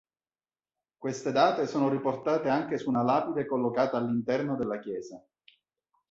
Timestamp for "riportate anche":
1.87-2.79